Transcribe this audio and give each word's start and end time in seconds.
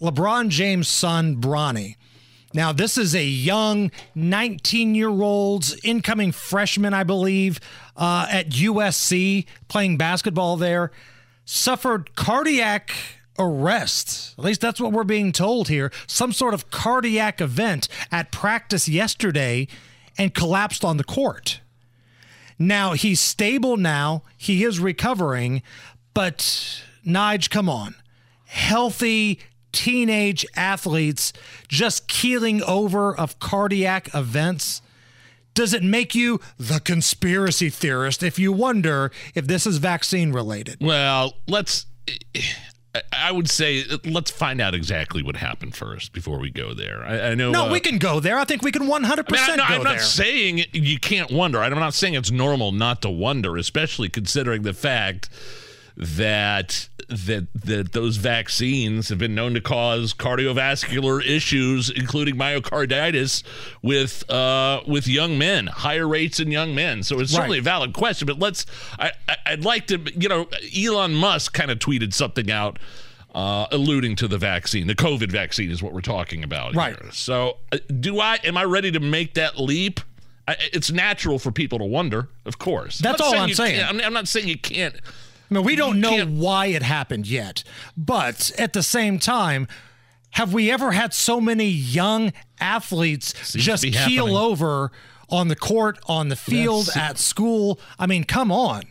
LeBron 0.00 0.48
James' 0.48 0.88
son, 0.88 1.36
Bronny. 1.36 1.96
Now, 2.54 2.72
this 2.72 2.96
is 2.96 3.14
a 3.14 3.24
young 3.24 3.90
19 4.14 4.94
year 4.94 5.10
old 5.10 5.74
incoming 5.84 6.32
freshman, 6.32 6.94
I 6.94 7.04
believe, 7.04 7.60
uh, 7.96 8.26
at 8.30 8.50
USC 8.50 9.46
playing 9.68 9.98
basketball 9.98 10.56
there. 10.56 10.90
Suffered 11.44 12.14
cardiac 12.16 12.92
arrest. 13.38 14.34
At 14.38 14.44
least 14.44 14.60
that's 14.60 14.80
what 14.80 14.92
we're 14.92 15.04
being 15.04 15.32
told 15.32 15.68
here. 15.68 15.92
Some 16.06 16.32
sort 16.32 16.54
of 16.54 16.70
cardiac 16.70 17.40
event 17.40 17.88
at 18.10 18.32
practice 18.32 18.88
yesterday 18.88 19.68
and 20.16 20.34
collapsed 20.34 20.84
on 20.84 20.96
the 20.96 21.04
court. 21.04 21.60
Now, 22.58 22.92
he's 22.92 23.20
stable 23.20 23.76
now. 23.76 24.22
He 24.36 24.64
is 24.64 24.80
recovering, 24.80 25.62
but 26.14 26.38
Nige, 27.06 27.50
come 27.50 27.68
on. 27.68 27.96
Healthy 28.46 29.40
teenage 29.76 30.46
athletes 30.56 31.34
just 31.68 32.08
keeling 32.08 32.62
over 32.62 33.14
of 33.14 33.38
cardiac 33.38 34.08
events? 34.14 34.80
Does 35.52 35.74
it 35.74 35.82
make 35.82 36.14
you 36.14 36.40
the 36.58 36.80
conspiracy 36.80 37.68
theorist 37.68 38.22
if 38.22 38.38
you 38.38 38.52
wonder 38.52 39.12
if 39.34 39.46
this 39.46 39.66
is 39.66 39.76
vaccine 39.76 40.32
related? 40.32 40.78
Well, 40.80 41.34
let's. 41.46 41.84
I 43.12 43.30
would 43.30 43.50
say 43.50 43.84
let's 44.06 44.30
find 44.30 44.58
out 44.58 44.74
exactly 44.74 45.22
what 45.22 45.36
happened 45.36 45.76
first 45.76 46.14
before 46.14 46.38
we 46.38 46.50
go 46.50 46.72
there. 46.72 47.04
I, 47.04 47.30
I 47.30 47.34
know. 47.34 47.50
No, 47.50 47.66
uh, 47.66 47.72
we 47.72 47.80
can 47.80 47.98
go 47.98 48.20
there. 48.20 48.38
I 48.38 48.44
think 48.44 48.62
we 48.62 48.72
can 48.72 48.84
100% 48.84 48.88
I 48.88 48.96
mean, 48.96 49.10
I, 49.10 49.56
no, 49.56 49.56
go 49.56 49.62
I'm 49.62 49.68
there. 49.68 49.92
not 49.92 50.00
saying 50.00 50.64
you 50.72 50.98
can't 50.98 51.30
wonder. 51.30 51.62
I'm 51.62 51.74
not 51.74 51.92
saying 51.92 52.14
it's 52.14 52.30
normal 52.30 52.72
not 52.72 53.02
to 53.02 53.10
wonder, 53.10 53.58
especially 53.58 54.08
considering 54.08 54.62
the 54.62 54.72
fact 54.72 55.28
that 55.96 56.88
that 57.08 57.46
that 57.54 57.92
those 57.92 58.16
vaccines 58.16 59.08
have 59.08 59.18
been 59.18 59.34
known 59.34 59.54
to 59.54 59.60
cause 59.60 60.12
cardiovascular 60.12 61.24
issues, 61.24 61.88
including 61.90 62.36
myocarditis, 62.36 63.42
with 63.82 64.28
uh, 64.30 64.80
with 64.86 65.06
young 65.08 65.38
men, 65.38 65.68
higher 65.68 66.06
rates 66.06 66.40
in 66.40 66.50
young 66.50 66.74
men. 66.74 67.02
So 67.02 67.20
it's 67.20 67.32
certainly 67.32 67.58
Right. 67.58 67.62
a 67.62 67.64
valid 67.64 67.92
question. 67.94 68.26
But 68.26 68.38
let's. 68.38 68.66
I, 68.98 69.12
I, 69.28 69.36
I'd 69.46 69.64
like 69.64 69.86
to. 69.88 69.98
You 70.20 70.28
know, 70.28 70.48
Elon 70.76 71.14
Musk 71.14 71.52
kind 71.54 71.70
of 71.70 71.78
tweeted 71.78 72.12
something 72.12 72.50
out. 72.50 72.78
Uh, 73.34 73.66
alluding 73.70 74.16
to 74.16 74.26
the 74.26 74.38
vaccine, 74.38 74.86
the 74.86 74.94
COVID 74.94 75.30
vaccine 75.30 75.70
is 75.70 75.82
what 75.82 75.92
we're 75.92 76.00
talking 76.00 76.42
about 76.42 76.74
Right. 76.74 76.98
here. 76.98 77.10
So, 77.12 77.58
uh, 77.70 77.76
do 78.00 78.18
I? 78.18 78.38
Am 78.44 78.56
I 78.56 78.64
ready 78.64 78.90
to 78.92 78.98
make 79.00 79.34
that 79.34 79.60
leap? 79.60 80.00
I, 80.48 80.56
it's 80.72 80.90
natural 80.90 81.38
for 81.38 81.52
people 81.52 81.78
to 81.80 81.84
wonder, 81.84 82.30
of 82.46 82.58
course. 82.58 82.96
That's 82.98 83.20
not 83.20 83.34
all 83.34 83.38
I'm 83.42 83.52
saying. 83.52 83.82
I'm, 83.84 84.00
I'm 84.00 84.14
not 84.14 84.26
saying 84.26 84.48
you 84.48 84.56
can't. 84.56 84.94
I 85.50 85.54
mean, 85.54 85.64
we 85.64 85.76
don't 85.76 86.00
know 86.00 86.24
why 86.26 86.66
it 86.66 86.82
happened 86.82 87.26
yet. 87.26 87.62
But 87.96 88.50
at 88.58 88.72
the 88.72 88.82
same 88.82 89.18
time, 89.18 89.68
have 90.30 90.52
we 90.52 90.70
ever 90.70 90.92
had 90.92 91.14
so 91.14 91.40
many 91.40 91.66
young 91.68 92.32
athletes 92.60 93.34
Seems 93.46 93.64
just 93.64 93.82
keel 93.84 93.94
happening. 94.26 94.36
over 94.36 94.90
on 95.28 95.48
the 95.48 95.56
court, 95.56 95.98
on 96.06 96.28
the 96.28 96.36
field, 96.36 96.86
That's- 96.86 97.10
at 97.10 97.18
school? 97.18 97.80
I 97.98 98.06
mean, 98.06 98.24
come 98.24 98.50
on. 98.52 98.82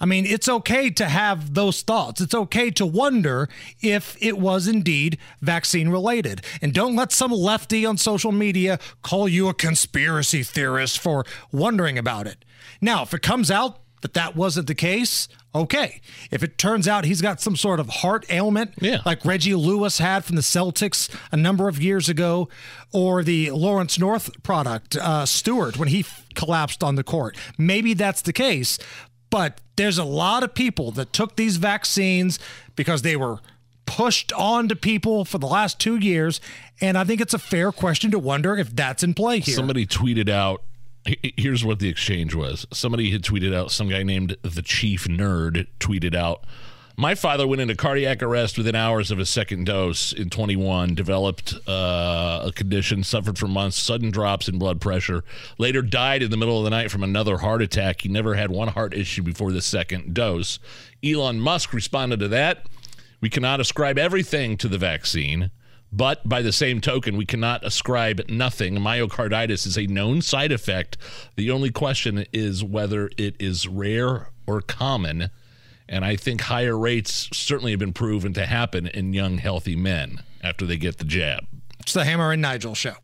I 0.00 0.06
mean, 0.06 0.26
it's 0.26 0.48
okay 0.48 0.90
to 0.90 1.06
have 1.06 1.54
those 1.54 1.82
thoughts. 1.82 2.20
It's 2.20 2.34
okay 2.34 2.70
to 2.70 2.86
wonder 2.86 3.48
if 3.80 4.16
it 4.20 4.38
was 4.38 4.68
indeed 4.68 5.18
vaccine 5.40 5.88
related. 5.88 6.42
And 6.62 6.72
don't 6.72 6.94
let 6.94 7.10
some 7.10 7.32
lefty 7.32 7.84
on 7.84 7.98
social 7.98 8.30
media 8.30 8.78
call 9.02 9.28
you 9.28 9.48
a 9.48 9.54
conspiracy 9.54 10.44
theorist 10.44 11.00
for 11.00 11.24
wondering 11.50 11.98
about 11.98 12.28
it. 12.28 12.44
Now, 12.80 13.02
if 13.02 13.12
it 13.12 13.22
comes 13.22 13.50
out 13.50 13.80
that 14.02 14.14
that 14.14 14.36
wasn't 14.36 14.66
the 14.68 14.74
case, 14.74 15.28
okay. 15.54 16.00
If 16.30 16.42
it 16.42 16.56
turns 16.58 16.86
out 16.86 17.04
he's 17.04 17.20
got 17.20 17.40
some 17.40 17.56
sort 17.56 17.80
of 17.80 17.88
heart 17.88 18.24
ailment, 18.30 18.72
Yeah. 18.80 18.98
like 19.04 19.24
Reggie 19.24 19.54
Lewis 19.54 19.98
had 19.98 20.24
from 20.24 20.36
the 20.36 20.42
Celtics 20.42 21.08
a 21.32 21.36
number 21.36 21.68
of 21.68 21.82
years 21.82 22.08
ago, 22.08 22.48
or 22.92 23.22
the 23.24 23.50
Lawrence 23.50 23.98
North 23.98 24.30
product, 24.42 24.96
uh, 24.96 25.26
Stewart, 25.26 25.76
when 25.78 25.88
he 25.88 26.00
f- 26.00 26.24
collapsed 26.34 26.84
on 26.84 26.94
the 26.94 27.02
court, 27.04 27.36
maybe 27.56 27.94
that's 27.94 28.22
the 28.22 28.32
case. 28.32 28.78
But 29.30 29.60
there's 29.76 29.98
a 29.98 30.04
lot 30.04 30.42
of 30.42 30.54
people 30.54 30.90
that 30.92 31.12
took 31.12 31.36
these 31.36 31.56
vaccines 31.56 32.38
because 32.76 33.02
they 33.02 33.16
were 33.16 33.38
pushed 33.84 34.32
on 34.34 34.68
to 34.68 34.76
people 34.76 35.24
for 35.24 35.38
the 35.38 35.46
last 35.46 35.78
two 35.78 35.96
years. 35.96 36.40
And 36.80 36.96
I 36.96 37.04
think 37.04 37.20
it's 37.20 37.34
a 37.34 37.38
fair 37.38 37.72
question 37.72 38.10
to 38.12 38.18
wonder 38.18 38.56
if 38.56 38.74
that's 38.76 39.02
in 39.02 39.14
play 39.14 39.40
here. 39.40 39.54
Somebody 39.56 39.86
tweeted 39.86 40.28
out. 40.28 40.62
He- 41.22 41.34
Here's 41.36 41.64
what 41.64 41.78
the 41.78 41.88
exchange 41.88 42.34
was. 42.34 42.66
Somebody 42.72 43.10
had 43.10 43.22
tweeted 43.22 43.54
out. 43.54 43.70
Some 43.70 43.88
guy 43.88 44.02
named 44.02 44.36
the 44.42 44.62
Chief 44.62 45.04
Nerd 45.06 45.66
tweeted 45.80 46.14
out. 46.14 46.44
My 47.00 47.14
father 47.14 47.46
went 47.46 47.60
into 47.60 47.76
cardiac 47.76 48.24
arrest 48.24 48.58
within 48.58 48.74
hours 48.74 49.12
of 49.12 49.18
his 49.18 49.28
second 49.30 49.66
dose 49.66 50.12
in 50.12 50.30
21, 50.30 50.96
developed 50.96 51.54
uh, 51.68 52.42
a 52.46 52.52
condition, 52.52 53.04
suffered 53.04 53.38
for 53.38 53.46
months, 53.46 53.78
sudden 53.78 54.10
drops 54.10 54.48
in 54.48 54.58
blood 54.58 54.80
pressure, 54.80 55.22
later 55.58 55.80
died 55.80 56.24
in 56.24 56.32
the 56.32 56.36
middle 56.36 56.58
of 56.58 56.64
the 56.64 56.70
night 56.70 56.90
from 56.90 57.04
another 57.04 57.38
heart 57.38 57.62
attack. 57.62 58.00
He 58.00 58.08
never 58.08 58.34
had 58.34 58.50
one 58.50 58.66
heart 58.66 58.94
issue 58.94 59.22
before 59.22 59.52
the 59.52 59.62
second 59.62 60.12
dose. 60.12 60.58
Elon 61.04 61.38
Musk 61.38 61.72
responded 61.72 62.18
to 62.18 62.26
that. 62.28 62.66
We 63.20 63.30
cannot 63.30 63.60
ascribe 63.60 63.96
everything 63.96 64.56
to 64.56 64.66
the 64.66 64.78
vaccine, 64.78 65.52
but 65.92 66.28
by 66.28 66.42
the 66.42 66.52
same 66.52 66.80
token, 66.80 67.16
we 67.16 67.24
cannot 67.24 67.64
ascribe 67.64 68.22
nothing. 68.28 68.76
Myocarditis 68.76 69.66
is 69.66 69.78
a 69.78 69.86
known 69.86 70.20
side 70.20 70.52
effect. 70.52 70.96
The 71.36 71.50
only 71.50 71.70
question 71.70 72.26
is 72.32 72.62
whether 72.62 73.10
it 73.16 73.36
is 73.38 73.66
rare 73.66 74.28
or 74.46 74.60
common. 74.60 75.30
And 75.88 76.04
I 76.04 76.16
think 76.16 76.42
higher 76.42 76.76
rates 76.76 77.28
certainly 77.32 77.72
have 77.72 77.80
been 77.80 77.94
proven 77.94 78.34
to 78.34 78.44
happen 78.44 78.86
in 78.88 79.14
young, 79.14 79.38
healthy 79.38 79.76
men 79.76 80.22
after 80.42 80.66
they 80.66 80.76
get 80.76 80.98
the 80.98 81.04
jab. 81.04 81.46
It's 81.80 81.94
the 81.94 82.04
Hammer 82.04 82.32
and 82.32 82.42
Nigel 82.42 82.74
show. 82.74 82.94